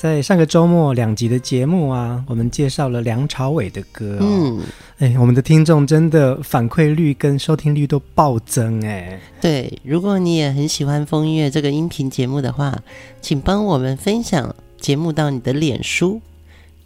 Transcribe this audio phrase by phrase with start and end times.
[0.00, 4.22] 在上个周末两集的节目啊，我们介绍了梁朝伟的歌，哦。
[4.22, 4.60] 嗯，
[4.96, 9.20] 哎，我们的听众真的反馈率跟收听率都暴增哎。
[9.42, 12.82] 对，如果你也很喜欢疯音乐这个音频节目的话，
[13.20, 16.22] 请帮我们分享节目到你的脸书、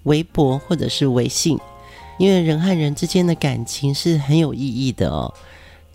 [0.02, 1.56] 微博或者是微信，
[2.18, 5.32] 因为人和人之间的感情是很有意义的哦。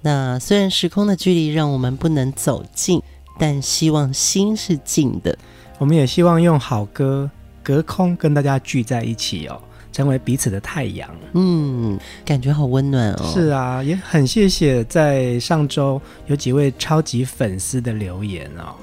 [0.03, 3.01] 那虽然时空的距离让我们不能走近，
[3.37, 5.37] 但希望心是近的。
[5.79, 7.27] 我们也希望用好歌
[7.63, 9.59] 隔空跟大家聚在一起哦，
[9.91, 11.09] 成为彼此的太阳。
[11.33, 13.31] 嗯，感觉好温暖哦。
[13.33, 18.75] 是啊，也很谢谢在上周有几位超级粉丝的留言哦，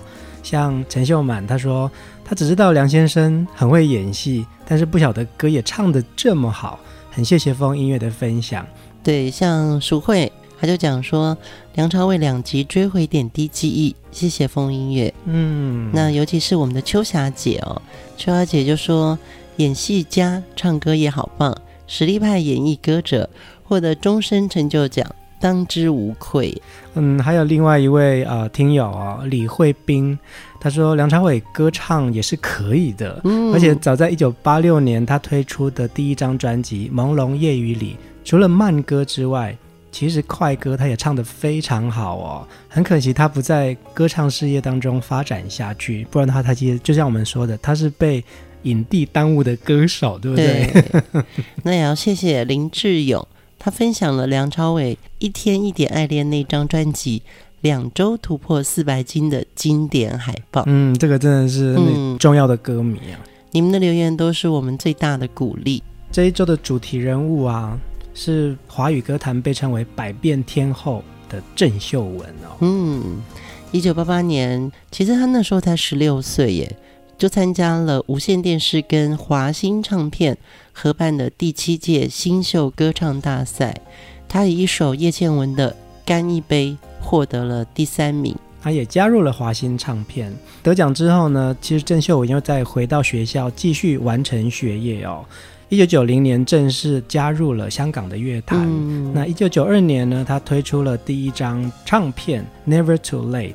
[0.42, 1.91] 像陈秀满，他说
[2.24, 6.80] 他只知道梁先生很会演戏，但是不晓得歌也唱得这么好，
[7.11, 8.67] 很谢谢风音乐的分享。
[9.05, 10.33] 对，像淑慧。
[10.59, 11.37] 他就讲说，
[11.75, 15.13] 梁朝伟两集追回点滴记忆，谢谢风音乐。
[15.27, 17.81] 嗯，那尤其是我们的秋霞姐哦，
[18.17, 19.19] 秋霞姐就说
[19.57, 21.55] 演戏佳，唱歌也好棒，
[21.87, 23.29] 实力派演绎歌者
[23.65, 25.07] 获得终身成就奖，
[25.39, 26.61] 当之无愧。
[26.95, 30.19] 嗯，还有另外一位啊、呃、听友啊、哦、李慧斌，
[30.59, 39.55] 他说梁朝伟歌唱也是可以的，嗯，而且早在一九八六年他推出的第一张专辑《朦胧夜雨》里，除了慢歌之外。
[39.96, 48.23] 其实快歌他也唱得非常好哦，很可惜他不在歌唱事业当中发展下去，不然的话他其实就像我们说的，他是被
[48.64, 50.70] 影帝耽误的歌手，对不对？
[50.70, 51.24] 对
[51.64, 53.27] 那也要谢谢林志勇，
[53.58, 57.23] 他分享了梁朝伟《一天一点爱恋》那张专辑
[57.62, 60.62] 两周突破四百斤的经典海报。
[60.67, 63.30] 嗯，这个真的是很重要的歌迷啊、嗯！
[63.52, 65.83] 你们的留言都是我们最大的鼓励。
[66.12, 67.79] 这一周的主题人物啊。
[68.19, 72.57] 是华语歌坛被称为百变天后的郑秀文哦。
[72.61, 73.21] 嗯，
[73.73, 76.77] 一九八八年，其实她那时候才十六岁耶，
[77.19, 80.39] 就参加了无线电视跟华星唱片
[80.73, 83.83] 合办的第七届新秀歌唱大赛。
[84.27, 85.73] 她以一首叶倩文的
[86.07, 88.35] 《干一杯》获得了第三名。
[88.63, 90.35] 他也加入了华星唱片。
[90.63, 95.25] 得奖之后呢，其实郑秀文又再回到学校继续完成学业哦。
[95.69, 98.61] 一九九零年正式加入了香港的乐坛。
[98.63, 103.53] 嗯、那一九九二年呢，他推出了第一张唱片《Never Too Late》。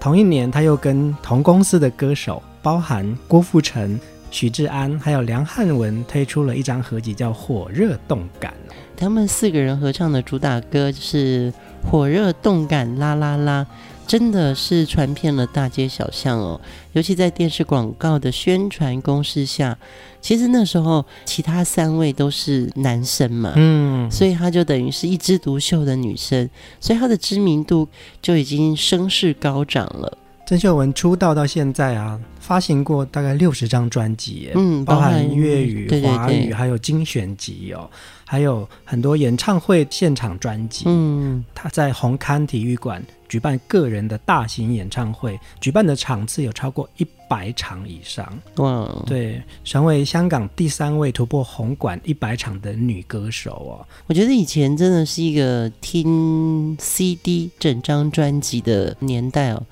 [0.00, 3.98] 同一年，他又跟同公司的歌手，包含郭富城、
[4.32, 8.52] 许志安，还有梁汉文，推出了一张合集，叫《火热动感》。
[8.96, 11.52] 他们四个人合唱的主打歌就是
[11.88, 13.64] 《火热动感啦啦啦》。
[14.06, 16.60] 真的是传遍了大街小巷哦，
[16.92, 19.78] 尤其在电视广告的宣传攻势下，
[20.20, 26.48] 其实那时候其他三位都是男生嘛，嗯，所以他就等于是一枝独秀的女生，
[26.80, 27.88] 所以他的知名度
[28.20, 30.18] 就已经声势高涨了。
[30.52, 37.88] 郑秀文出道到现在啊，发行过大概六十张专辑，嗯，包含粤语、对对对华语，还有精选集哦，
[38.26, 40.84] 还有很多演唱会现场专辑。
[40.88, 48.30] 嗯，他在红磡体育馆举办个人的大型演唱会，举办的场次有超过一百场以上。
[48.56, 53.86] 哇，对，成为香港第三位突破红馆一百场的女歌手哦。
[54.06, 59.62] 我觉得以前真的是一个听 CD 整张专辑的年代哦。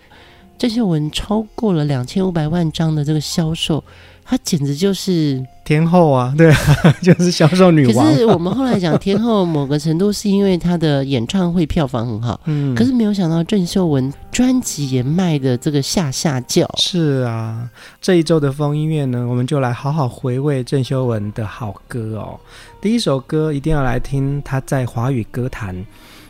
[0.61, 3.83] 郑秀文超过了两千五百万张的这个销售，
[4.23, 6.35] 她简直就是天后啊！
[6.37, 6.53] 对，
[7.01, 8.07] 就是销售女王。
[8.07, 12.39] 可是我们后来讲 天后，某个程度是因为她的演唱会票房很好。
[12.45, 16.71] 嗯，可是没有想到郑秀文专辑也卖的这个下下叫。
[16.77, 17.67] 是啊，
[17.99, 22.39] 这一周的风音乐呢，我们就来好好回味郑秀文的好歌哦。
[22.83, 25.75] 第一首歌一定要来听她在华语歌坛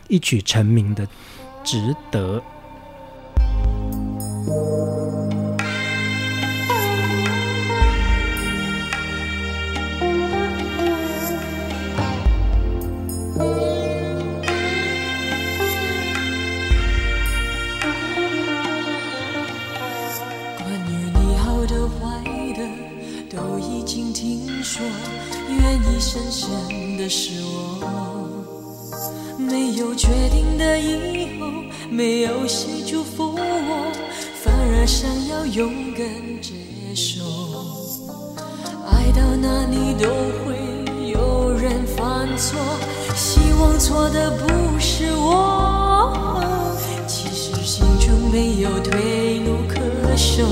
[0.07, 1.05] 一举成名的
[1.65, 2.37] 《值得》。
[27.03, 27.81] 这是我
[29.39, 31.47] 没有决定的以后，
[31.89, 33.91] 没有谁祝福我，
[34.45, 36.05] 反而想要勇敢
[36.43, 36.53] 接
[36.95, 37.25] 受。
[38.93, 40.11] 爱到哪里都
[40.45, 42.61] 会有人犯错，
[43.17, 46.45] 希望错的不是我。
[47.09, 49.81] 其实心中没有退路可
[50.19, 50.45] 守，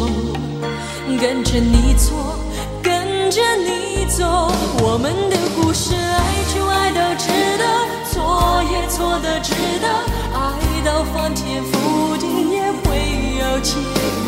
[1.20, 2.38] 跟着你错，
[2.82, 5.92] 跟着你走，我们的故事，
[9.58, 9.86] 值得，
[10.38, 10.38] 爱
[10.84, 12.86] 到翻天覆地也会
[13.40, 13.74] 有结
[14.24, 14.26] 果。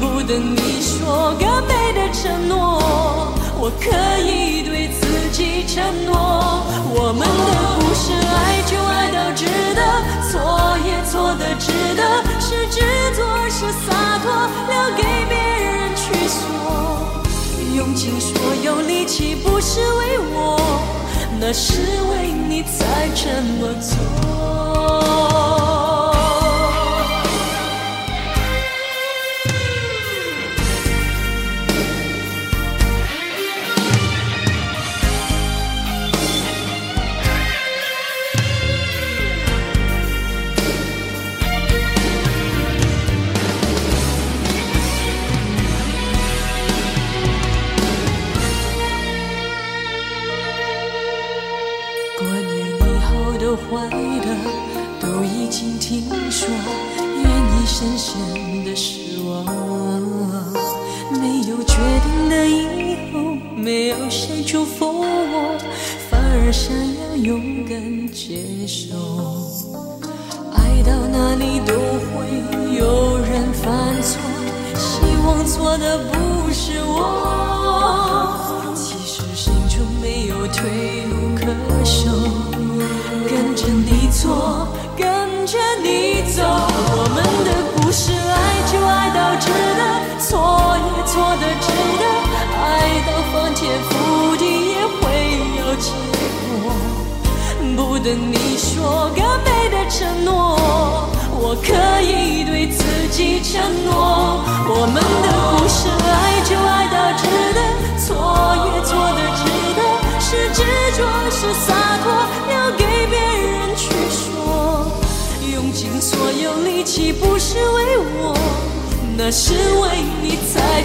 [0.00, 3.90] 不等你说更美的承诺，我可
[4.22, 5.00] 以对自
[5.32, 6.62] 己承诺。
[6.90, 7.26] 我们的
[7.80, 9.82] 故事，爱就爱到值得，
[10.30, 10.32] 错
[10.86, 11.66] 也错的值
[11.96, 12.02] 得，
[12.38, 12.80] 是执
[13.16, 13.18] 着
[13.50, 13.86] 是洒
[14.22, 14.26] 脱，
[14.68, 16.38] 留给别人去说。
[17.74, 18.30] 用尽所
[18.62, 20.36] 有力气，不是为我。
[21.40, 21.80] 那是
[22.10, 25.57] 为你才这么做。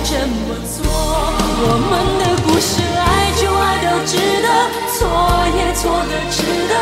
[0.04, 0.84] 这么做。
[1.66, 4.12] 我们的故事，爱就爱到值
[4.44, 4.48] 得，
[4.92, 5.00] 错
[5.56, 6.74] 也错的值得，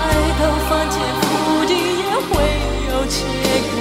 [0.00, 0.02] 爱
[0.40, 1.22] 到翻天覆
[1.68, 2.32] 地也会
[2.88, 3.20] 有结
[3.70, 3.76] 果。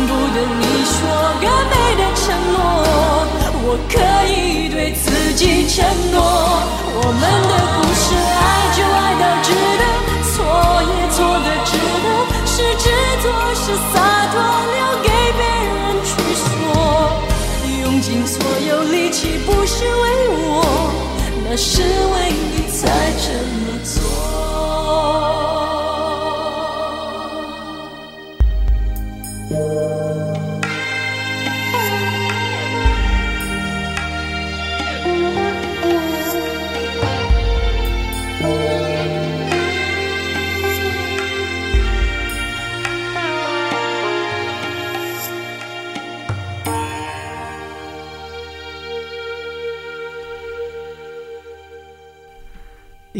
[0.00, 0.96] 不等你说
[1.40, 2.56] 更美的承诺，
[3.62, 3.94] 我可
[4.26, 4.34] 以
[4.70, 5.04] 对自
[5.34, 6.16] 己承诺。
[6.96, 8.42] 我们的故事，爱
[8.74, 9.82] 就爱到值得，
[10.32, 10.32] 错
[10.88, 11.70] 也错的值
[12.02, 12.08] 得，
[12.46, 12.88] 是执
[13.22, 13.24] 着
[13.54, 14.00] 是洒
[21.52, 22.86] 那是为你才
[23.18, 25.49] 这么做。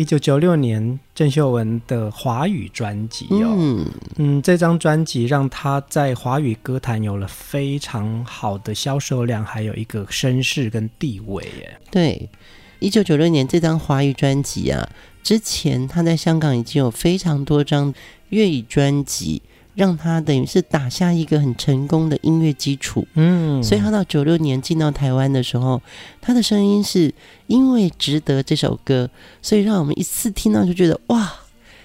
[0.01, 11.79] 一九九六年，郑秀文的华语专辑哦，嗯，嗯，这张专辑让她在华语歌坛有了非常好的销售量，还有一个声势跟地位耶。
[11.91, 12.31] 对，
[12.79, 14.89] 一九九六年这张华语专辑啊，
[15.23, 17.93] 之前她在香港已经有非常多张
[18.31, 19.43] 粤语专辑。
[19.81, 25.81] 让他等于是打下一个很成功的音乐基础，嗯，所以他到九六年进到台湾的时候，
[26.21, 27.11] 他的声音是
[27.47, 29.09] 因为值得这首歌，
[29.41, 31.33] 所以让我们一次听到就觉得哇，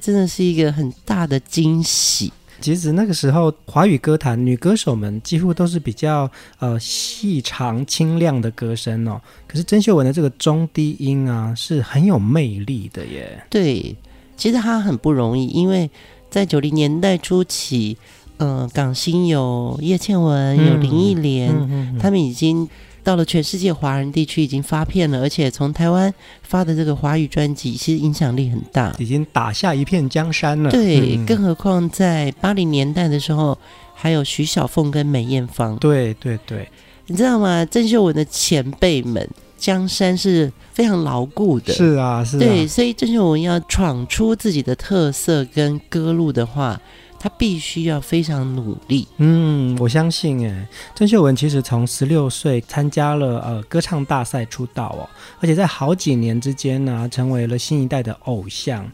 [0.02, 2.34] 真的是一个很大的惊喜。
[2.60, 13.42] 其实那个时候华语歌坛女歌手们几乎都是比较呃细长清亮的歌声哦，可是曾秀文的这个中低音啊是很有魅力的耶。
[13.50, 13.96] 对，
[14.36, 15.90] 其实她很不容易，因为。
[16.36, 17.96] 在九零年代初期，
[18.36, 22.68] 呃，港星有叶倩文，有林忆莲，嗯嗯嗯、他们已经
[23.06, 26.14] 到了全世界华人地区已经发片了，而且从台湾
[26.44, 30.70] 发的这个华语专辑，其实影响力很大，已经打下一片江山了。
[30.70, 33.58] 对，嗯、更何况在八零年代的时候，
[33.94, 35.78] 还有徐小凤跟梅艳芳。
[35.78, 36.68] 对对对，
[37.08, 37.64] 你知道吗？
[37.64, 39.26] 郑秀文的前辈们
[39.58, 41.74] 江山是非常牢固的。
[41.74, 42.40] 是啊，是啊。
[42.40, 46.80] 对，所以郑秀文要闯出自己的特色跟歌路的话，
[47.20, 49.08] 他必须要非常努力。
[49.18, 55.10] 嗯，我相信哎，郑秀文其实从十六岁参加了呃歌唱大赛出道哦，
[55.40, 58.86] 而且在好几年之间呢、啊，成为了新一代的偶像。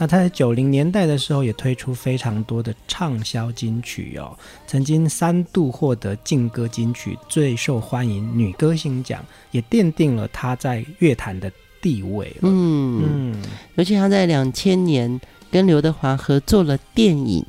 [0.00, 11.50] 那他在九零年代的时候也推出非常多的畅销金曲哦，曾经三度获得劲歌金曲最受欢迎女歌星奖，也奠定了他在乐坛的
[11.82, 12.32] 地位。
[12.42, 13.02] 嗯
[13.34, 13.42] 嗯，
[13.74, 17.42] 尤其他在两千年跟刘德华合作了电影《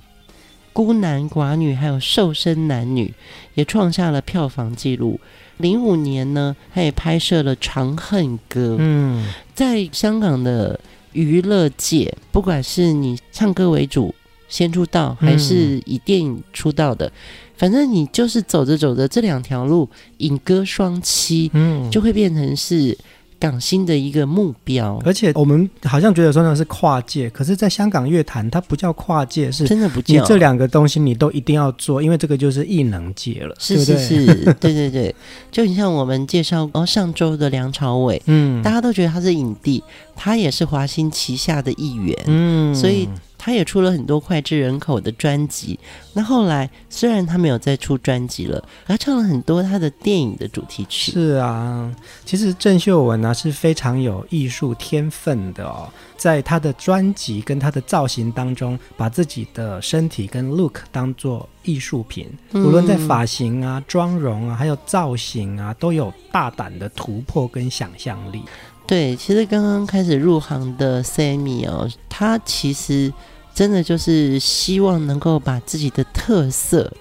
[0.74, 3.06] 孤男寡女》还有《瘦身男女》，
[3.53, 5.20] 也创下了票房纪录。
[5.58, 8.72] 零五年呢，他也拍摄了《长恨歌》。
[8.79, 10.79] 嗯，在香港的。
[11.13, 14.13] 娱乐界，不管是你唱歌为主
[14.48, 17.12] 先出道，还是以电影出道的，嗯、
[17.56, 22.98] 反正你就是走着走着这两条路，影歌双栖，嗯，就会变成是。
[23.39, 30.15] 港星的一个目标，而且我们好像觉得说那是跨界，可是，在香港乐坛，它不叫跨界，是真的不叫。
[30.15, 35.15] 你这两个东西你都一定要做，因为这个就是艺能界了，是是是， 对，对对对对。
[35.51, 39.81] 就你像我们介绍哦，上周的梁朝伟，嗯，大家都觉得他是影帝，
[40.15, 43.08] 他也是华星旗下的一员，嗯，所以。
[43.39, 45.79] 他也出了很多脍炙人口的专辑。
[46.13, 51.13] 那后来虽然他没有再出专辑了，他唱了很多他的电影的主题曲。
[51.13, 51.89] 是啊，
[52.25, 68.43] 其实郑秀文呢、啊、是非常有艺术天分的哦，在他的专辑跟他的造型当中，把自己的身体跟 look 当做艺术品，无论在发型啊、妆容啊，还有造型啊，都有大胆的突破跟想象力。
[68.89, 73.13] 对，其实刚刚开始入行的 Sammy 哦，他其实
[73.53, 76.91] 真的就是希望能够把自己的特色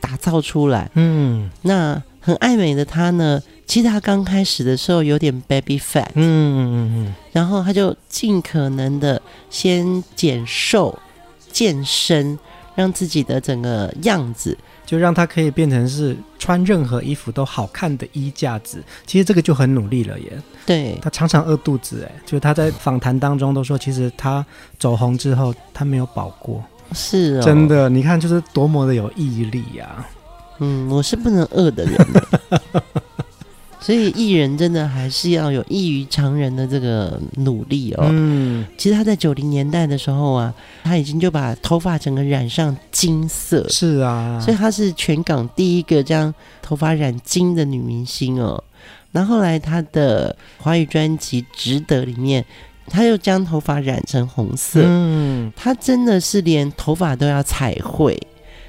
[0.00, 0.90] 打造出来。
[0.94, 6.08] 嗯，那很爱美的他呢，其实他刚开始的时候有点 baby fat。
[6.14, 10.98] 嗯嗯嗯，然后他就尽可能的先减瘦、
[11.52, 12.36] 健身，
[12.74, 14.58] 让自己的整个样子。
[14.92, 20.30] 就让他可以变成是穿任何衣服都好看的衣架子，其实这个就很努力了耶。
[20.66, 24.44] 对，他常常饿肚子，哎，就他在访谈当中都说，其实他
[24.78, 30.04] 走红之后他没有饱过，是哦，真的，你看就是多么的有毅力呀、啊。
[30.58, 31.96] 嗯，我是不能饿的人。
[33.82, 38.06] 所以艺人真的还是要有异于常人的这个努力哦。
[38.08, 43.68] 嗯，其实他在九零年代的时候啊，他已经就把头发整个染上金色。
[43.68, 48.62] 是啊，所以她是全港第一个将头发染金的女明星哦。
[49.10, 52.44] 然后后来她的华语专辑《值得》里面，
[52.86, 54.80] 她又将头发染成红色。
[54.84, 58.16] 嗯，她真的是连头发都要彩绘。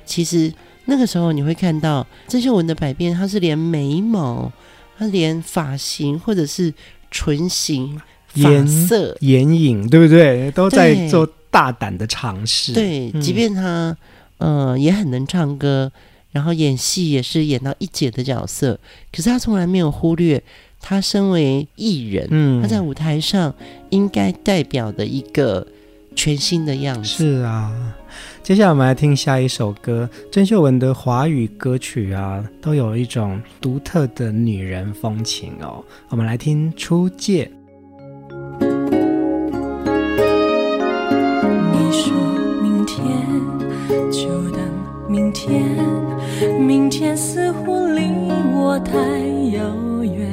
[0.06, 0.52] 其实
[0.86, 4.52] 那个时候你会看到郑秀文的百变，她是连眉毛。
[5.04, 6.74] 他连发型或者是
[7.12, 8.00] 唇形、
[8.36, 10.50] 颜色、眼影，对不对？
[10.52, 12.74] 都在做大胆的尝试。
[12.74, 13.96] 对，嗯、即便他
[14.38, 15.92] 呃也很能唱歌，
[16.32, 18.80] 然后演戏也是演到一姐的角色，
[19.12, 20.42] 可是他从来没有忽略
[20.80, 23.54] 他身为艺人，嗯，他在舞台上
[23.90, 25.68] 应该代表的一个
[26.16, 27.10] 全新的样子。
[27.10, 27.72] 是啊。
[28.44, 35.82] 接下来我们来听下一首歌，郑秀文的华语歌曲啊，都有一种独特的女人风情哦。
[36.10, 37.46] 我们来听《初见》。
[41.72, 42.14] 你说
[42.62, 43.08] 明天
[44.12, 44.60] 就等
[45.08, 45.64] 明天，
[46.60, 48.12] 明天似乎离
[48.54, 48.98] 我太
[49.56, 50.30] 遥远，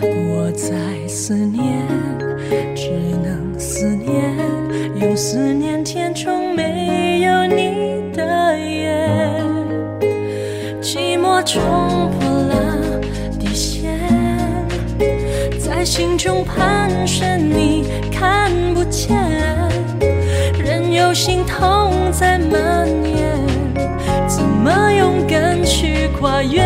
[0.00, 1.84] 我在思念，
[2.76, 2.92] 只
[3.24, 4.38] 能思念，
[5.02, 8.96] 用思念填充没有你的夜，
[10.80, 11.42] 寂寞。
[11.44, 11.60] 冲
[12.12, 13.00] 破了
[13.36, 13.98] 底线，
[15.58, 19.18] 在心中盘旋，你看不见，
[20.64, 23.36] 任由心痛在蔓延，
[24.28, 26.62] 怎么勇敢去跨越？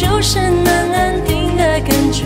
[0.00, 2.24] 就是能安定的感觉，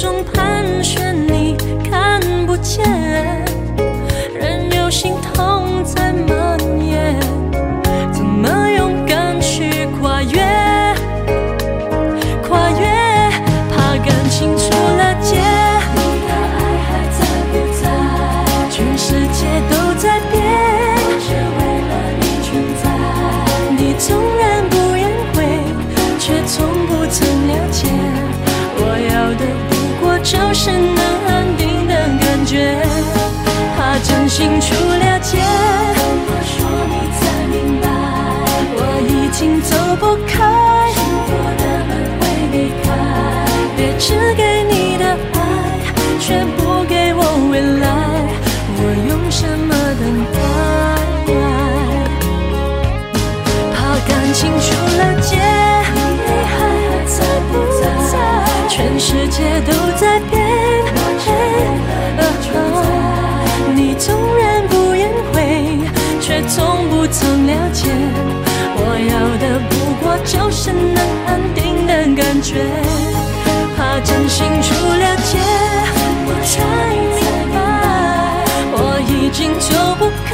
[0.00, 1.09] 中盘旋，
[44.00, 45.04] 只给你的
[45.34, 45.38] 爱，
[46.18, 47.86] 却不给我未来，
[48.80, 50.02] 我用什么等
[50.32, 50.38] 待？
[53.74, 53.76] 怕
[54.08, 54.66] 感情出
[54.96, 55.36] 了界，
[56.24, 56.56] 你还
[57.04, 57.14] 在
[57.52, 57.82] 不在？
[58.70, 60.34] 全世界都在变，
[63.74, 65.78] 你纵然不言悔，
[66.22, 67.90] 却从不曾了解。
[68.82, 72.64] 我要的不过就是能安定的感觉，
[74.04, 75.38] 真心出了界，
[76.26, 76.52] 我才
[77.16, 77.20] 明
[77.52, 77.58] 白，
[78.72, 80.30] 我已经走不开。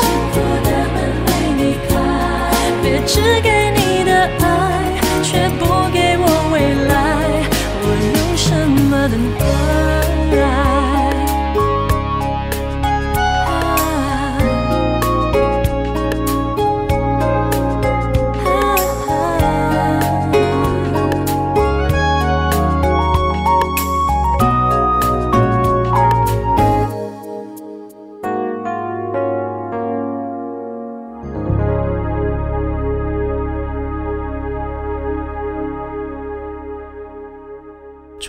[0.00, 1.92] 幸福的门没你开，
[2.82, 4.46] 别只给你的爱，
[5.22, 5.60] 却不
[5.92, 6.54] 给我未
[6.88, 6.94] 来。
[7.82, 7.84] 我
[8.16, 8.46] 用什
[8.90, 9.45] 么等待。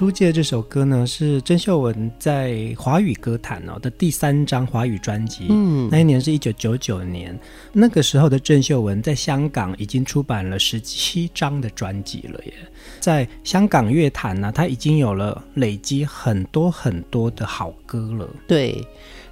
[0.08, 5.48] 初界这首歌呢，是郑秀文在华语歌坛哦的第三张华语专辑。
[5.50, 7.38] 嗯，那一年是一九九九年，
[7.74, 12.54] 那个时候的郑秀文在香港已经出版了十七张的专辑了耶。
[13.02, 18.26] 在香港乐坛呢，他已经有了累积很多很多的好歌了。
[18.48, 18.82] 对，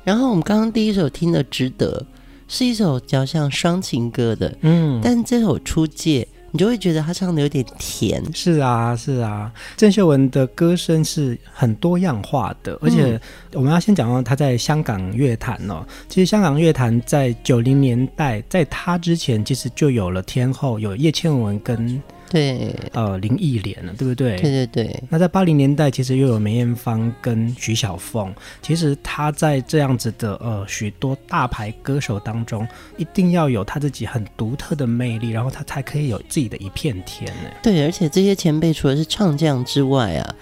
[0.04, 2.06] 然后我们刚刚第一首听的《值得》
[2.54, 6.28] 是一首比较像双情歌的，嗯，但这首出界。
[6.56, 9.52] 你就会觉得他唱的有点甜，是啊，是啊。
[9.76, 13.20] 郑秀文的歌声是很多样化的，而且
[13.52, 15.86] 我们要先讲到他在香港乐坛哦。
[16.08, 22.02] 其实香港乐坛在九零年代，在他之前其实就有了天后，有叶倩文跟。
[22.36, 24.36] 对，呃，林忆莲了，对不对？
[24.36, 25.04] 对对对。
[25.08, 28.34] 那在八零年代，其实又有梅艳芳跟徐小凤。
[28.62, 32.68] 其实她在这样子的呃许多大牌歌手当中，
[32.98, 37.50] 一定要有她自己很独特的魅力，然后她才可以有自己的一片天呢。
[37.64, 40.36] 对，而且这些前辈除了是唱将之外啊，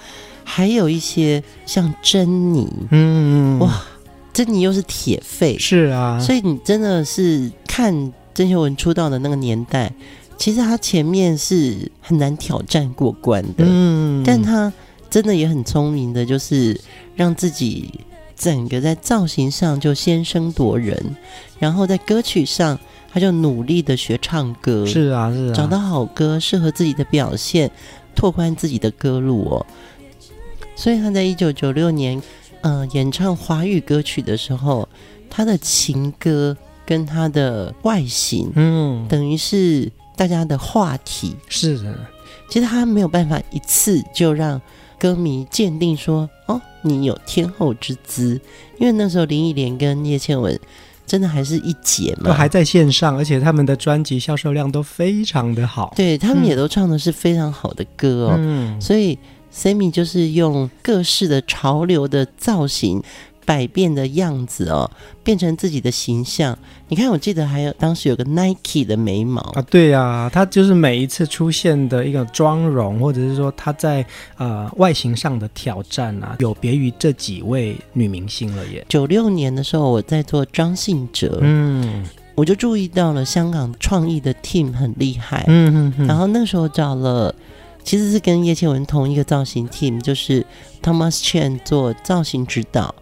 [0.43, 3.83] 还有一些像珍妮，嗯，哇，
[4.33, 6.19] 珍妮又是铁肺，是啊。
[6.19, 9.93] 所以你真的是看郑秀文出道的那个年代。
[10.37, 14.71] 其实他前面是很难挑战过关的，嗯，但他
[15.09, 16.79] 真的也很聪明的，就是
[17.15, 17.99] 让自己
[18.35, 21.15] 整个在造型上就先声夺人，
[21.59, 22.77] 然后在歌曲上
[23.11, 27.71] 他就努力的学唱歌，是啊是啊，找到好歌适合自己的表现，
[28.15, 29.65] 拓宽自己的歌路哦。
[30.75, 32.21] 所以他在一九九六年，
[32.61, 34.89] 嗯、呃，演唱华语歌曲的时候，
[35.29, 39.89] 他的情歌跟他的外形，嗯，等于是。
[40.15, 41.35] 大家的话题。
[41.49, 41.95] 是的，
[42.49, 44.61] 其实他没有办法一次就让
[44.99, 48.39] 歌迷鉴定说，哦，你有天后之姿，
[48.77, 50.57] 因为那时候林忆莲跟叶倩文
[51.05, 59.17] 真的还是一姐嘛，都还在线上，而且他们的专辑销售量都非常的好，对，他们也都唱的是非常好的歌哦，嗯，所以
[59.53, 63.03] Sammy 就是用各式的潮流的造型。
[63.45, 64.89] 百变的样子哦，
[65.23, 66.57] 变成自己的形象。
[66.87, 74.05] 你看，我记得还有当时有个 Nike 的眉毛啊，对呀、啊，他就是每一次出现的一个妆容，或者是说他在
[74.37, 78.85] 呃外形上的挑战啊，有别于这几位女明星了耶。
[78.87, 87.33] 九六年的时候，我在做张信哲，嗯，我就注意到了香港创意的 team 很厉害，嗯嗯嗯，然后那时候找了，
[87.83, 90.45] 其实是跟叶倩文同一个造型 team，就是
[90.83, 92.93] Thomas Chen 做造型指导。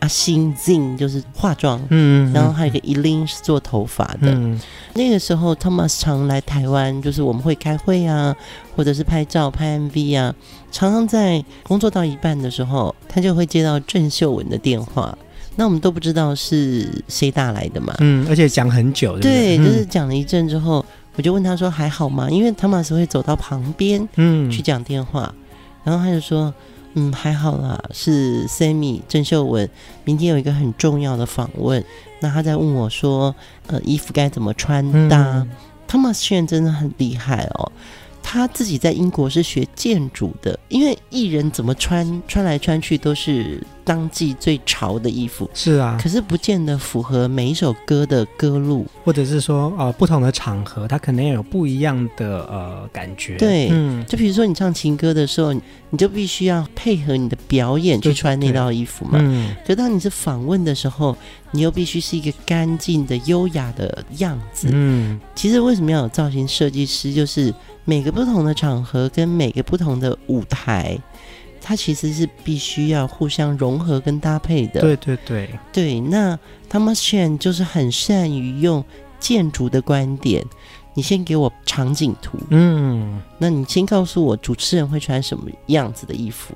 [0.00, 4.32] 阿星 Zing 就是化妆，嗯，然后还有一个 Eileen 是做头发的。
[4.32, 4.58] 嗯，
[4.94, 8.34] 那个时候 Thomas 常来台湾，就是我们会开会啊，
[8.74, 10.34] 或者是拍照、拍 MV 啊。
[10.72, 15.16] 常常在工作到一半的时候，他就会接到郑秀文的电话，
[15.56, 17.94] 那我们都不知道是谁打来的嘛。
[18.00, 19.18] 嗯，而且讲很久？
[19.18, 20.84] 对，就是讲了一阵之后，
[21.16, 22.30] 我就问他说还好吗？
[22.30, 25.34] 因为 Thomas 会走到旁边，嗯，去讲电话，
[25.84, 26.52] 然后他就说。
[26.94, 29.68] 嗯，还好啦，是 Sammy 郑秀文。
[30.04, 31.84] 明天有一个很重要的访问，
[32.20, 33.34] 那他在问我说，
[33.68, 35.18] 呃，衣服该怎么穿搭？
[35.18, 35.50] 嗯、
[35.88, 37.70] Thomas 炫真的很厉害哦。
[38.22, 53.36] 他自己在英国是学建筑的，因为艺人怎么穿，穿来穿去都是当季最潮的衣服，是啊，可是不见得符合每一首歌的歌路，或者是说，呃，不同的场合，它可能也有不一样的呃感觉。
[53.36, 59.18] 对，嗯，就比如说你唱情歌的时候，你就必须要配合你的表演去穿那套衣服嘛。
[59.20, 61.16] 嗯，可当你是访问的时候，
[61.50, 64.68] 你又必须是一个干净的、优雅的样子。
[64.70, 67.12] 嗯，其实为什么要有造型设计师？
[67.12, 67.52] 就是
[67.84, 70.96] 每个不同的场合跟每个不同的舞台，
[71.60, 74.80] 它其实是必须要互相融合跟搭配的。
[74.80, 76.38] 对对对对，那
[76.70, 78.84] Thomas Chen 就是很善于用
[79.18, 80.44] 建筑的观点。
[80.94, 86.54] 你先给我场景图，嗯，那你先告诉我主持人会穿什么样子的衣服，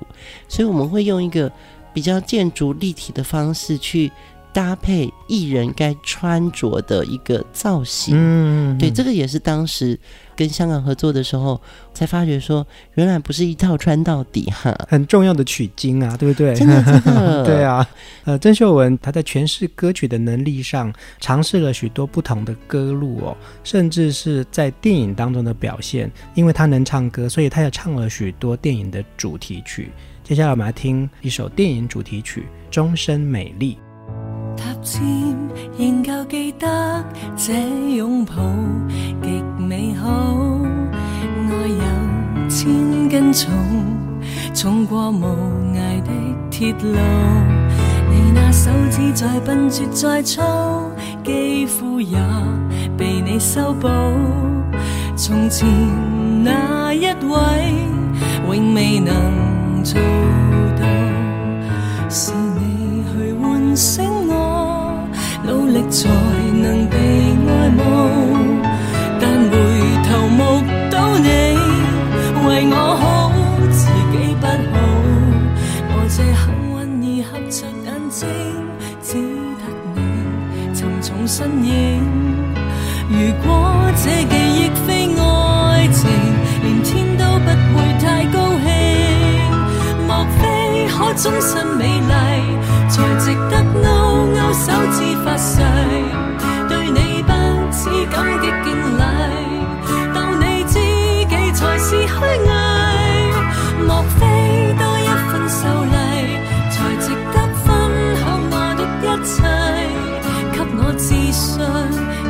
[0.49, 1.49] 所以我们会用一个
[1.93, 4.11] 比较建筑立体的方式去。
[4.55, 9.99] 搭配艺人该穿着的一个造型，嗯，对，这个也是当时
[10.33, 11.59] 跟香港合作的时候
[11.93, 16.55] 才发觉说，原来不是一套穿到底哈，很重要的取经啊，对不对？
[16.55, 17.85] 真的，真的， 对啊。
[18.23, 29.91] 呃，郑秀文她在诠释歌曲的能力上，尝试了许多不同的歌路哦，甚至是在电影当中的表现，因为她能唱歌，所以她也唱了许多电影的主题曲。
[30.23, 33.77] 接下来我们来听一首电影主题曲《终身美丽》。
[34.55, 35.03] 塔尖
[35.77, 37.03] 仍旧记得
[37.35, 37.53] 这
[37.95, 38.33] 拥抱
[39.21, 40.07] 极美好，
[41.49, 43.51] 爱有千斤重，
[44.53, 45.25] 重过无
[45.73, 46.11] 涯的
[46.49, 46.95] 铁路。
[48.09, 50.41] 你那手指再笨拙再粗，
[51.23, 52.17] 肌肤也
[52.97, 53.87] 被你修补。
[55.17, 55.67] 从前
[56.43, 57.37] 那一位
[58.47, 59.99] 永未能做
[60.77, 60.85] 到，
[62.09, 64.44] 是你去唤醒我。
[65.45, 67.79] 努力才能被爱慕，
[69.19, 69.53] 但回
[70.07, 70.39] 头目
[70.89, 71.27] 睹你
[72.47, 73.31] 为我好，
[73.71, 74.75] 自己不好。
[75.91, 76.73] 我这幸运
[77.21, 78.19] 儿合着眼睛，
[79.03, 79.07] 只
[79.59, 79.61] 得
[79.93, 79.97] 你
[80.73, 81.69] 沉重身影。
[83.07, 83.13] 如
[83.45, 83.47] 果
[84.03, 85.21] 这记忆非爱
[85.93, 86.09] 情，
[86.63, 88.03] 连天都不会太
[88.33, 88.67] 高兴。
[90.07, 90.41] 莫非
[90.87, 92.13] 可终身美丽，
[92.89, 93.85] 才值得勾
[94.63, 95.35] 手指发？
[95.37, 95.59] 誓
[96.69, 97.31] 对你不
[97.69, 99.03] 止感激敬礼，
[100.13, 100.73] 到你知
[101.29, 102.49] 己才是虚伪。
[103.85, 104.19] 莫非
[104.79, 105.95] 多一份秀丽，
[106.71, 107.67] 才值得分
[108.21, 109.35] 享我的一切？
[110.53, 111.59] 给我自信，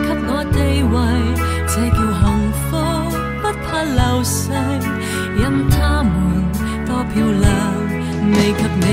[0.01, 0.95] 给我地位，
[1.67, 2.23] 这叫幸
[2.65, 2.73] 福，
[3.41, 4.41] 不怕流逝。
[5.37, 6.09] 任他们
[6.87, 7.53] 多漂亮，
[8.33, 8.83] 未及你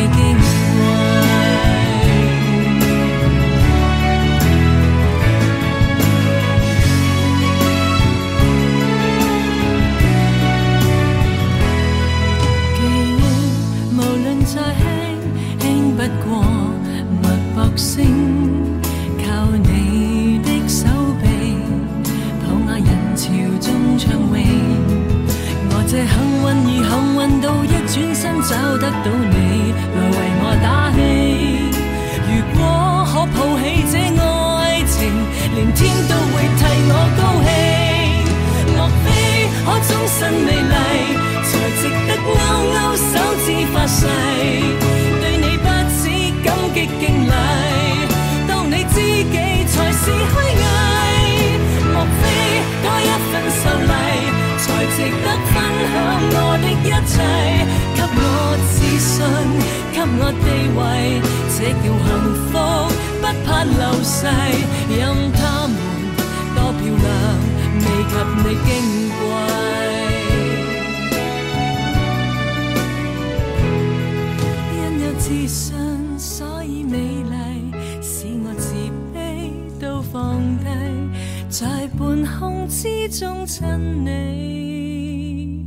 [82.52, 85.66] 半空之中亲你，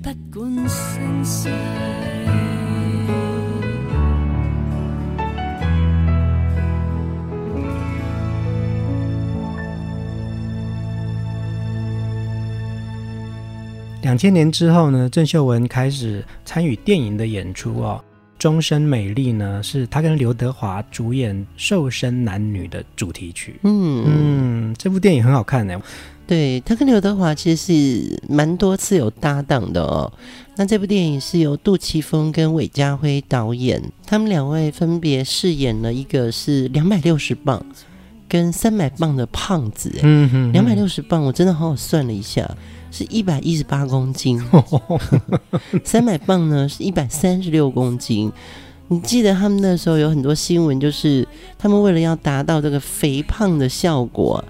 [0.00, 1.48] 不管生死。
[14.02, 18.02] 两千年之后呢，郑秀文开始参与电影的演出哦。
[18.38, 23.60] 终身美丽呢，是她跟刘德华主演《瘦身男女》的主题曲。
[23.64, 25.78] 嗯嗯，这部电影很好看呢。
[26.30, 30.12] 对，他跟刘德华其实是蛮多次有搭档的哦。
[30.54, 37.60] 那这部电影是由杜琪峰跟韦家辉导演，他们两位分别饰演了一个是两百六十磅
[38.28, 39.92] 跟三百磅的胖子。
[40.04, 42.48] 嗯哼，两百六十磅，我真的好好算了一下，
[42.92, 44.40] 是一百一十八公斤。
[45.82, 48.30] 三百磅呢是一百三十六公斤。
[48.86, 51.26] 你记得他们那时候有很多新闻，就是
[51.58, 54.44] 他们为了要达到这个肥胖的效果，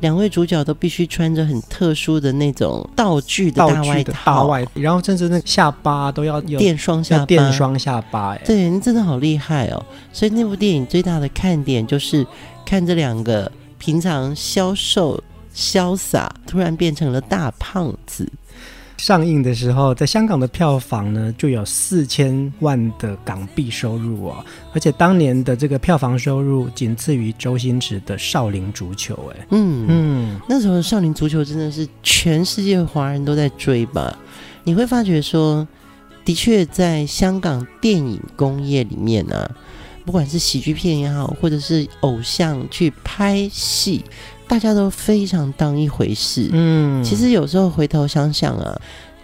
[0.00, 8.30] 两位主角都必须穿着很特殊的那种道具的大外套，大外，然后甚至那个下巴都要垫双下巴，垫双下巴。
[8.30, 9.84] 哎，对，你真的好厉害哦！
[10.12, 12.26] 所以那部电影最大的看点就是
[12.64, 15.22] 看这两个平常消瘦
[15.54, 18.26] 潇洒，突然变成了大胖子。
[19.00, 34.14] 上映的时候，在香港的票房呢就有四千万的港币收入哦，而且当年的这个票房收入仅次于周星驰的《少林足球》哎，嗯嗯，那时候《少林足球》真的是全世界华人都在追吧？
[34.64, 35.66] 你会发觉说，
[36.22, 39.56] 的确在香港电影工业里面呢、啊，
[40.04, 44.04] 不管是喜剧片也好，或者是偶像去拍戏。
[44.50, 48.76] 大家都非常当一回事，嗯，其实有时候回头想想啊，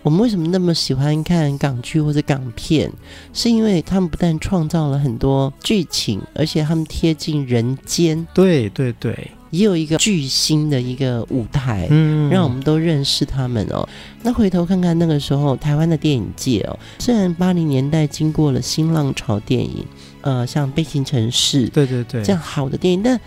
[0.04, 2.88] 我们为什么那么喜欢看港剧或者港片，
[3.32, 13.84] 是因为他们不但创造了很多剧情，而且他们贴近人间，对对对，也有一个巨星的一个舞台，嗯，让我们都认识他们哦。
[14.22, 19.84] 那回头看看那个时候台湾的电影界哦，虽然八零年代经过了新浪潮电影，
[20.20, 23.20] 呃，像《悲情城市》，对对对，这样好的电影，但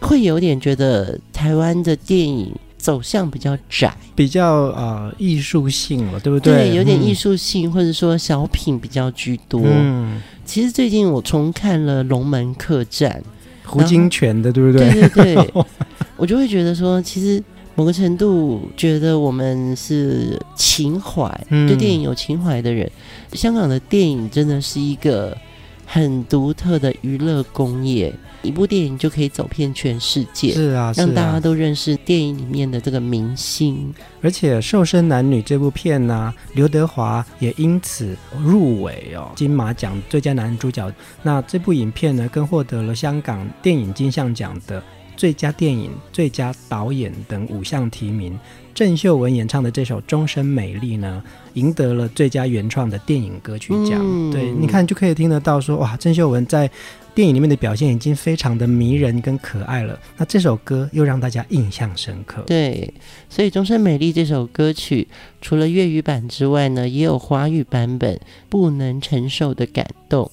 [0.00, 6.70] 会有点觉得台湾的电影走向比较窄，比较呃艺术性了，对不对？
[6.70, 9.60] 对，有点艺术性，嗯、或者说小品比较居多。
[9.64, 13.22] 嗯，其实最近我重看了《龙门客栈》，
[13.68, 14.90] 胡金铨的，对不对？
[14.90, 15.64] 对对对，
[16.16, 17.42] 我就会觉得说，其实
[17.74, 22.90] 某个程度觉得我们是情怀，嗯、对电影有情怀的人，
[23.34, 25.36] 香港的电影真的是一个
[25.84, 28.10] 很独特的娱乐工业。
[28.42, 33.92] 一部电影就可以走遍全世界，是啊，让大家都认识电影里面的这个明星。
[34.22, 40.90] 而且《瘦身男女》这部片呢、啊，刘德华也因此入围哦金马奖最佳男主角。
[41.22, 44.82] 那这部影片呢，更获得了香港电影金像奖的
[45.16, 48.38] 最佳电影、最佳导演等五项提名。
[48.80, 54.00] 郑秀文演唱的这首《终身美丽》呢，赢得了最佳原创的电影歌曲奖。
[54.00, 56.66] 嗯、对，你看就可以听得到说，哇，郑秀文在
[57.14, 60.00] 电影里面的表现已经非常的迷人跟可爱了。
[60.16, 62.40] 那这首歌又让大家印象深刻。
[62.46, 62.90] 对，
[63.28, 65.06] 所以《终身美丽》这首歌曲
[65.42, 68.18] 除了粤语版之外呢，也有华语版本。
[68.48, 70.30] 不能承受的感动，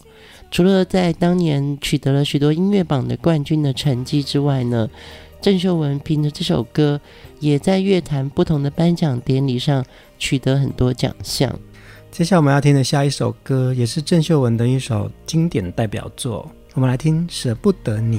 [0.49, 4.89] 除了在当年取得了许多音乐榜的冠军的成绩之外呢，
[5.41, 6.99] 郑秀文凭着这首歌，
[7.39, 9.85] 也在乐坛不同的颁奖典礼上
[10.17, 11.57] 取得很多奖项。
[12.11, 18.17] 接下来我们要听的下一首歌，也是郑秀文的一首经典代表作，我们来听《舍不得你》。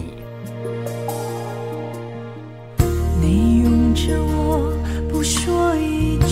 [3.20, 4.72] 你拥着我
[5.10, 6.26] 不说一句，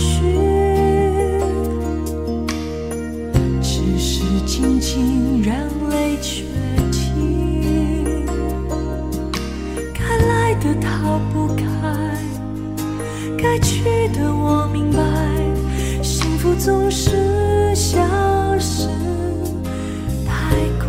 [3.61, 5.76] 只是静静让
[10.67, 11.63] 的逃不开，
[13.37, 14.99] 该去的我明白，
[16.03, 17.97] 幸福总是消
[18.59, 18.89] 失
[20.25, 20.87] 太快。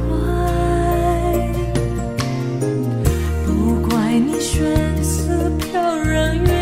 [3.46, 6.57] 不怪你选择飘然远。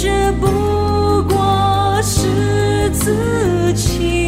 [0.00, 0.08] 只
[0.40, 0.46] 不
[1.24, 4.19] 过是自己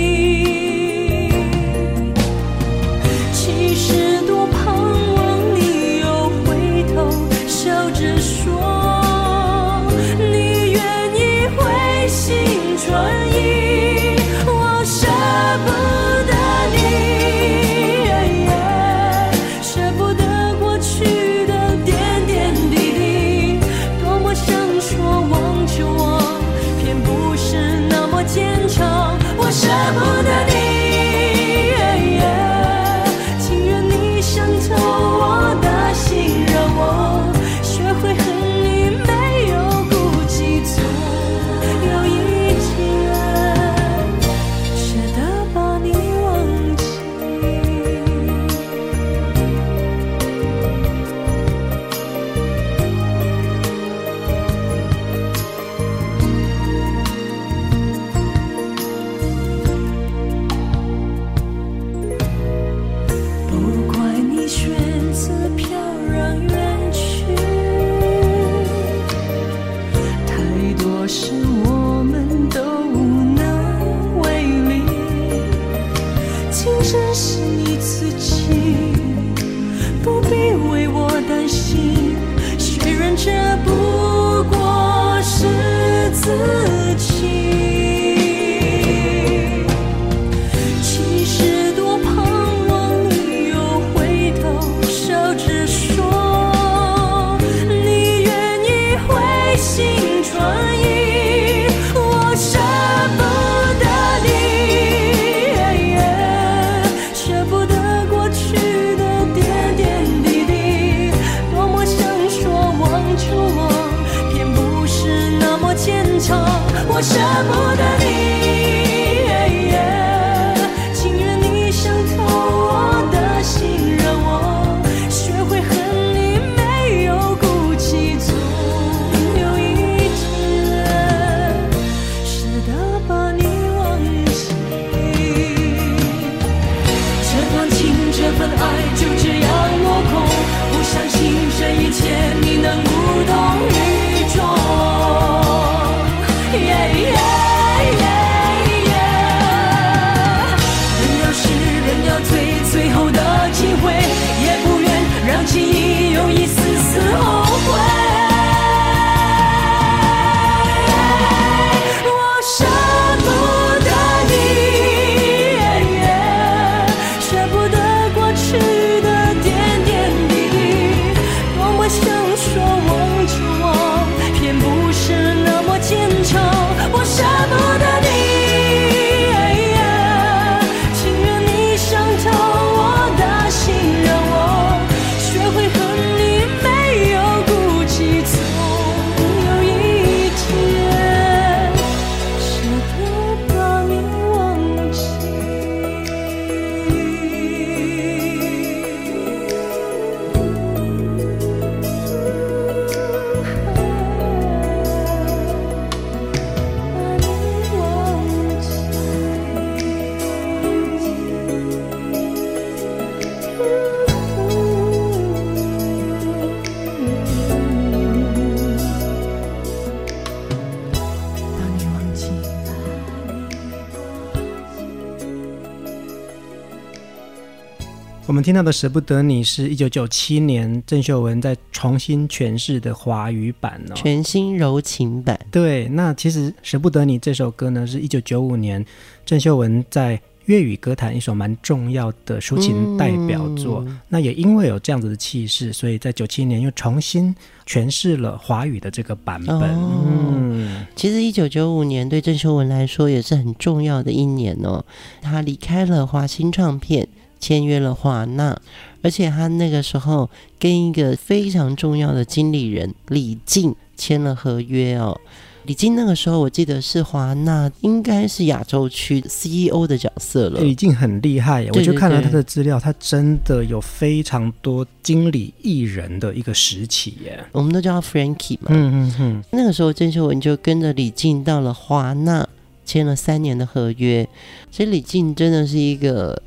[228.33, 235.39] 我们听到的《舍不得你》是一九九七年郑秀文在重新诠释的华语版哦，全新柔情版。
[235.51, 238.83] 对，那其实《舍不得你》这首歌呢，是一九九五年
[239.27, 243.85] 郑秀文在粤语歌坛一首蛮重要的抒情代表作。
[243.87, 249.61] 嗯、那也因为有这样子的气势，所以在九七年又重新诠释了华语的这个版本。
[249.61, 254.83] 哦、嗯，其实一九九五年对郑秀文来说也是很重要的一年哦，
[255.21, 257.07] 她离开了华星唱片。
[257.43, 258.57] 签约了华纳，
[259.03, 265.21] 而且他那个时候跟一个非常重要的经理人李静签了合约哦。
[265.65, 270.61] 李静那个时候我记得是华纳应该是亚洲区 CEO 的角色了。
[270.61, 277.45] 李静很厉害，我就看了他的资料，他真的有非常多经理艺人的一个时期耶。
[277.51, 278.69] 我们都叫他 Frankie 嘛。
[278.69, 279.45] 嗯嗯嗯。
[279.51, 282.49] 那个时候郑秀文就跟着李静到了华纳
[282.85, 284.29] 签了三年的合约。
[284.71, 286.41] 所以李静真的是一个。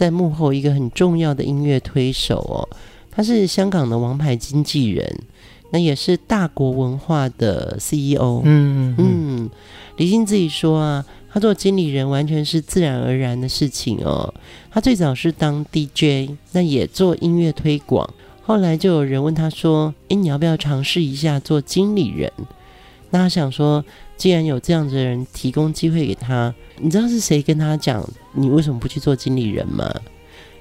[0.00, 2.64] 在幕后一个很重要的音乐推手哦，
[3.10, 5.06] 他是香港的王牌经纪人，
[5.72, 8.40] 那也是大国文化的 CEO。
[8.46, 9.50] 嗯嗯，嗯，
[9.98, 14.32] 李静自己说啊，他做经理人完全是自然而然的事情哦。
[14.70, 18.08] 他最早是当 DJ，那也做音乐推广，
[18.42, 22.32] 后来就有人问他说：“诶，你要不要尝试一下做经理人？”
[23.12, 23.84] 那他想说，
[24.20, 29.90] 既然有这样子的人提供机会给他，你知道是谁跟他讲你为什么不去做经理人吗？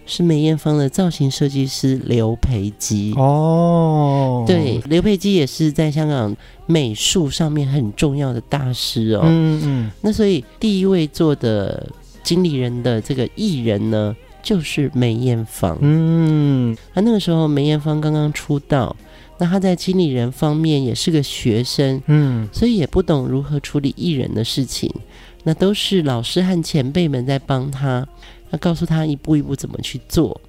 [0.05, 6.33] 是梅艳芳的造型设计师刘培基哦，对，刘培基也是在香港
[6.67, 9.23] 美术上面很重要的大师哦。
[9.25, 11.85] 嗯嗯，那所以第一位做的
[12.23, 15.77] 经理人的这个艺人呢，就是梅艳芳。
[15.81, 18.95] 嗯，啊，那个时候梅艳芳刚刚出道。
[19.39, 24.93] 那他在经理人方面也是个学生，嗯，所以也不懂如何处理艺人的事情。
[25.43, 28.05] 那都是老师和前辈们在帮他，
[28.49, 30.39] 那告诉他一步一步怎么去做。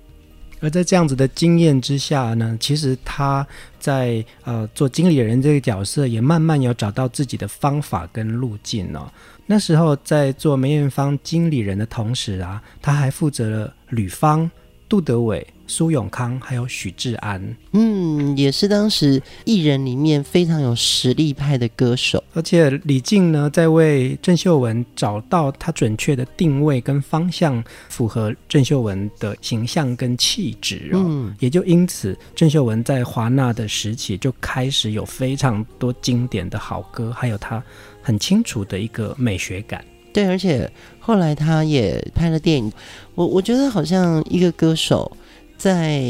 [0.58, 3.46] 而在这样子的经验之下呢，其实他
[3.78, 9.10] 在呃做经理人这个角色，也慢慢有找到自己的方法跟路径哦。
[9.46, 14.50] 那时候在做梅艳芳经理人的同时啊，他还负责了吕方。
[14.90, 22.22] 杜德伟、苏永康还有许志安，嗯，也是当时艺人里面非常有实力派的歌手。
[22.34, 30.98] 而且李静呢，在为郑秀文找到他准确的定位跟方向，符合郑秀文的形象跟气质哦。
[31.06, 37.62] 嗯，也就因此，郑秀文在华纳的时期就开始有非常多经典的好歌，还有她
[38.02, 39.84] 很清楚的一个美学感。
[40.12, 42.72] 对，而且后来他也拍了电影。
[43.14, 45.10] 我我觉得好像一个歌手。
[45.56, 46.02] 在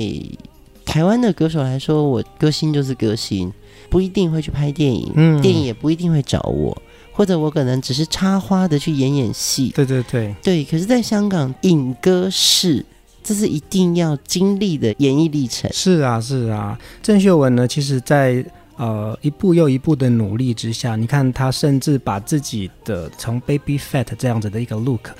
[0.84, 3.52] 台湾的歌手来说，我歌星就是歌星，
[3.88, 6.80] 不一定会去拍电影，嗯，电影也不一定会找我，
[7.10, 9.72] 或者我可能只是插花的去演演戏。
[9.74, 10.64] 对对对对。
[10.64, 12.86] 可是，在香港影歌是，
[13.24, 15.68] 这是一定要经历的演艺历程。
[15.72, 16.78] 是啊，是啊。
[17.02, 18.44] 郑秀文呢，其实在
[18.80, 25.10] 呃一步又一步的努力之下，你看他甚至把自己的从 baby fat 这样子的一个 look。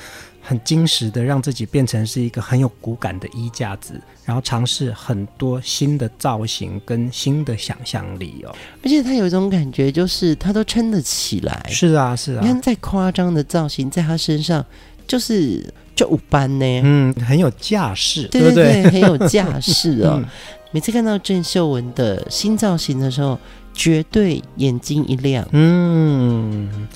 [0.42, 8.56] 很精实的让自己变成是一个很有骨感的衣架子，然后尝试很多新的造型跟新的想象力哦。
[8.82, 11.62] 而且他有一种感觉，就是他都撑得起来。
[11.68, 12.40] 是啊，是啊。
[12.40, 14.64] 你看再夸张的造型，在他身上
[15.06, 15.62] 就是
[15.94, 16.80] 就五班呢。
[16.84, 20.14] 嗯，很有架势，对对对，很有架势哦。
[20.24, 20.26] 嗯、
[20.72, 23.38] 每次看到郑秀文的新造型的时候，
[23.74, 25.46] 绝对眼睛一亮。
[25.52, 26.88] 嗯。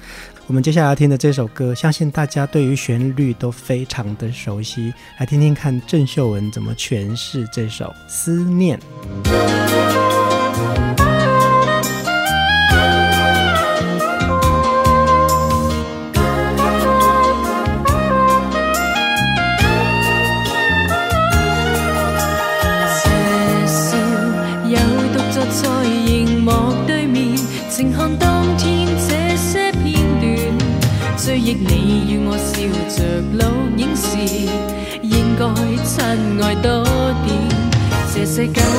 [0.47, 8.79] 我们接下来要听的这首歌，相信大家对于旋律都非常的熟悉，来听听看郑秀文怎么诠释这首《思念》。
[38.35, 38.74] 这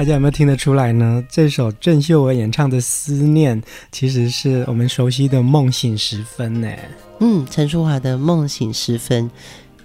[0.00, 1.22] 大家有没有听得出来呢？
[1.28, 3.60] 这首郑秀文演唱的《思念》，
[3.92, 6.74] 其实是我们熟悉的《梦醒时分》呢。
[7.18, 9.24] 嗯，陈淑桦的《梦醒时分》，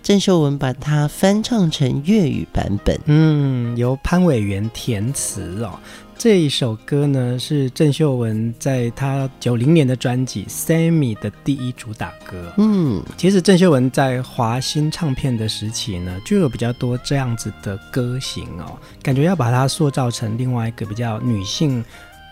[0.05, 2.95] 郑秀文把它翻唱成粤语版本。
[3.05, 5.79] 嗯，由潘伟源填词哦。
[6.15, 12.53] 这一首歌呢，是郑秀文在她九零年的专辑《Sammy》的第一主打歌。
[12.59, 21.83] 嗯，其实郑秀文在华星唱片的时期呢，就有比较多这样子的歌型哦，感觉要把它塑造成另外一个比较女性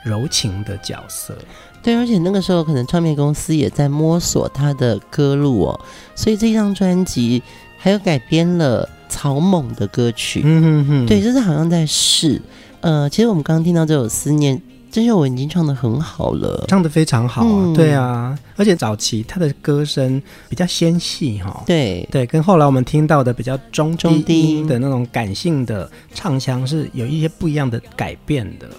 [0.05, 1.35] 柔情的角色。
[1.81, 5.79] 对，而且那个时候可能唱片公司也在摸索她的歌路哦，
[6.15, 7.43] 所以这张专辑
[7.83, 10.41] 还有改编了草蜢的歌曲。
[10.45, 12.41] 嗯哼哼，对，就是好像在试。
[12.79, 14.57] 呃，其实我们刚刚听到这首《思念》，
[14.89, 28.69] 郑秀文已经唱的很好了，唱的非常好啊，嗯、对啊，而且早期他的歌声比较纤细哈、哦，对对，跟后来我们听到的比较中低音的那种感性的唱腔是有一些不一样的改变的。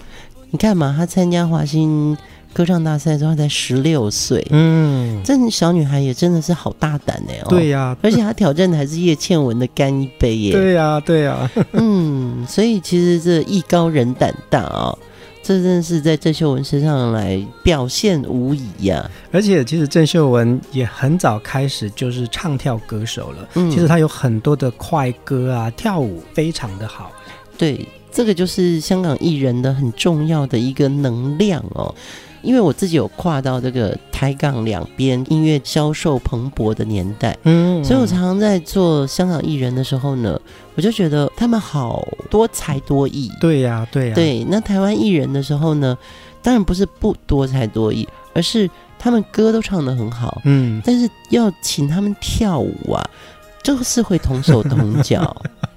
[0.50, 2.16] 你看嘛，他参加华星。
[2.54, 14.98] 歌唱大赛之后才十六岁，嗯，这小女孩也真的是好大胆哎哦，对呀、啊，而且她挑战的还是叶倩文的干一杯耶，对呀、啊，对呀、啊， 嗯，所以其实这艺高人胆大啊、哦，
[15.42, 19.10] 这真的是在郑秀文身上来表现无疑呀、啊。
[19.32, 27.10] 而且其实郑秀文也很早开始就是唱跳歌手了，嗯，其实她有很多的快歌啊，跳舞非常的好，
[27.58, 31.92] 对，这个就是香港艺人的很重要的一个能量哦。
[32.44, 40.38] 因为我自己有跨到这个台港两边音乐销售蓬勃的年代，嗯，所以我常常在做香港艺人的时候呢，
[40.74, 43.30] 我就觉得他们好多才多艺。
[43.40, 44.14] 对呀，对呀。
[44.14, 45.96] 对，那台湾艺人的时候呢，
[46.42, 53.02] 当然不是不多才多艺，而是他们歌都唱得很好，嗯，但是要请他们跳舞啊，
[53.64, 55.36] 就是会同手同脚。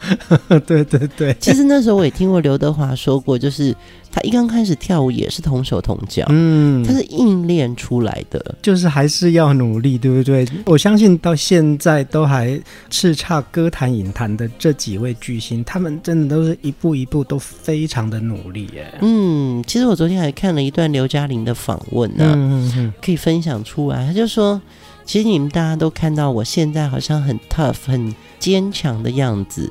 [0.67, 3.75] 对对对，其实那时候我也听过刘德华说过，就是
[4.11, 10.45] 他一刚开始跳舞也是同手同脚，嗯，他是硬练出来的，就是还是要努力，对不对？
[10.67, 12.49] 我相信到现在都还
[12.91, 18.93] 叱咤歌坛影坛的这几位巨星，他们真的都是一步一步都非常的努力耶。
[19.01, 24.05] 嗯，其实我昨天还看了一段刘嘉玲的访问呢、啊，嗯嗯嗯，可以分享出来。
[24.05, 24.61] 他就说，
[25.07, 28.13] 其实你们大家都看到我现在好像很 tough 很。
[28.39, 29.69] 坚强的样子，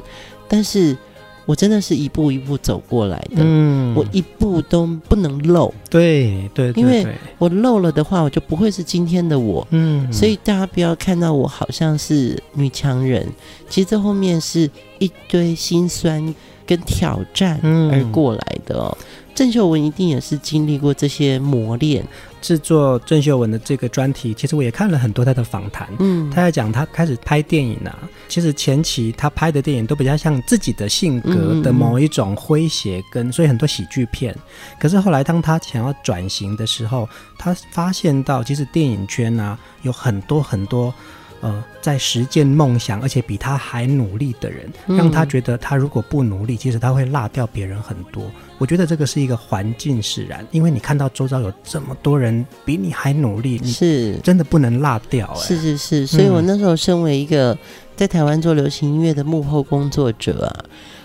[0.49, 0.95] 但是
[1.47, 3.37] 我真的是一步一步走过来的。
[3.39, 5.73] 嗯，我一步都不能漏。
[5.89, 7.07] 对对，对，因为
[7.39, 9.65] 我漏了的话，我就不会是今天的我。
[9.71, 13.25] 嗯，所以大家不要看到我好像是女强人，
[13.71, 14.69] 其实这后面是
[14.99, 16.35] 一堆辛酸
[16.67, 18.99] 跟挑战而过来的哦。
[19.33, 22.05] 郑、嗯、秀文一定也是经历过这些磨练。
[22.41, 25.89] 制作郑秀文的这个专题，其实我也看了很多他的访谈。
[25.99, 34.37] 嗯，他在讲他开始拍电影啊，其实前期他拍的电影都比较像自己的性格的某一种诙谐，跟所以很多喜剧片。
[34.79, 37.09] 可是后来当他想要转型的时候，
[37.39, 40.95] 他发现到其实电影圈啊有很多很多。
[41.47, 48.25] 呃，在实践梦想，而且比他还努力的人，让他觉得他如果不努力，其实他会落掉别人很多。
[48.59, 55.25] 我觉得这个是一个环境使然，因为你看到周遭有这么多人比你还努力，你是真的不能落掉。
[55.37, 57.57] 哎，是是是，所以我那时候身为一个
[57.95, 60.51] 在台湾做流行音乐的幕后工作者啊，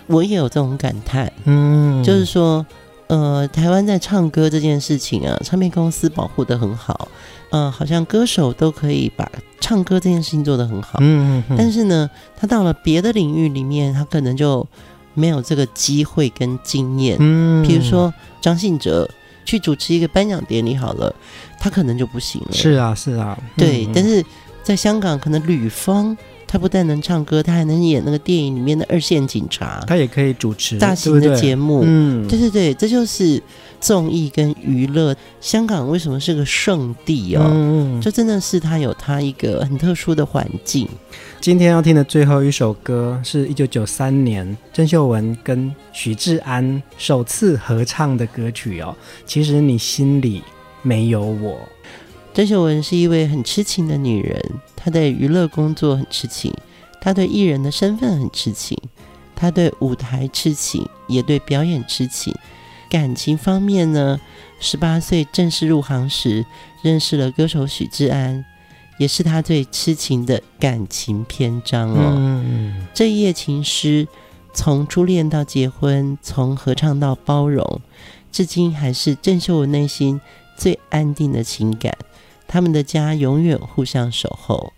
[0.08, 1.32] 我也有这种感叹。
[1.44, 2.66] 嗯，就是说，
[3.06, 7.06] 呃，台湾在唱歌这件事情啊，唱片公司保护的很好。
[7.52, 9.30] 嗯、呃，好像歌手都可以把
[9.60, 14.66] 唱歌这件事情做得很好，嗯，但是呢，他到了别的领域里面，他可能就
[15.14, 19.08] 没有这个机会跟经验，嗯，比如说张信哲
[19.44, 21.14] 去主持一个颁奖典礼好了，
[21.60, 24.24] 他可能就不行了，是啊，是啊，对，但是
[24.62, 26.16] 在香港，可能吕方。
[26.44, 31.80] 他不但能唱歌，他还能演那个电影里面的二线警察，他也可以主持大型的节目。
[31.82, 33.42] 嗯，对对对，这就是
[33.82, 35.14] 综艺跟娱乐。
[35.40, 37.42] 香港为什么是个圣地哦？
[37.44, 40.88] 嗯，就真的是它有它一个很特殊的环境。
[41.40, 48.94] 今天要听的最后一首歌，是一九九三年郑秀文跟许志安首次合唱的歌曲哦。
[49.26, 50.42] 其实你心里
[50.80, 51.58] 没有我。
[52.32, 54.40] 郑秀文是一位很痴情的女人，
[54.76, 56.54] 她对娱乐工作很痴情，
[57.00, 58.78] 她对艺人的身份很痴情，
[59.34, 62.32] 她对舞台痴情，也对表演痴情。
[62.92, 64.20] 感情方面呢，
[64.60, 66.44] 十八岁正式入行时
[66.82, 68.44] 认识了歌手许志安，
[68.98, 72.14] 也是他最痴情的感情篇章哦。
[72.18, 74.06] 嗯，这一夜情诗，
[74.52, 77.80] 从初恋到结婚，从合唱到包容，
[78.30, 80.20] 至今还是郑秀文内心
[80.54, 81.96] 最安定的情感。
[82.46, 84.74] 他们的家永远互相守候。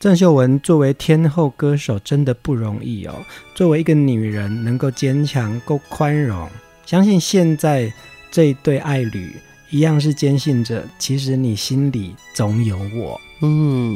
[0.00, 3.14] 郑秀文作为天后歌手真的不容易哦。
[3.54, 6.48] 作为一个女人，能够坚强、够宽容，
[6.88, 7.92] 相信现在
[8.30, 13.20] 这一对爱侣一样是坚信着，其实你心里总有我。
[13.42, 13.94] 嗯，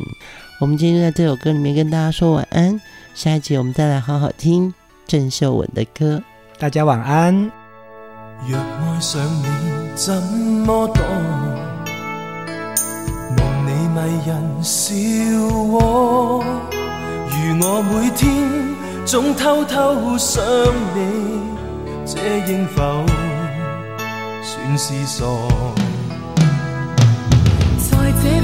[0.60, 2.78] 我们今天在这首歌里面跟大家说晚安，
[3.14, 4.74] 下一集我们再来好好听
[5.06, 6.22] 郑秀文的歌。
[6.58, 7.50] 大家晚安。
[8.46, 9.46] 若爱上你
[9.94, 11.02] 怎么躲？
[13.38, 14.92] 望你迷人笑
[15.48, 16.44] 我，
[17.30, 18.28] 如我每天
[19.06, 20.44] 总偷偷想
[20.94, 21.00] 你，
[22.14, 23.06] 这应否
[24.42, 25.24] 算是傻？
[27.78, 28.38] 在这